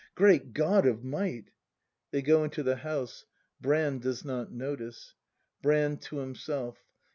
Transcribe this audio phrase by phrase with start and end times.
[0.25, 1.51] —Great God of Might!
[2.09, 3.27] [They go into the house;
[3.59, 5.13] Brand does not notice.
[5.61, 6.01] Brand.
[6.01, 6.79] [To himself.